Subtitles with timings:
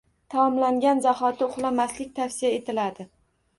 [0.35, 3.11] Taomlangan zahoti uxlamaslik tavsiya etiladi.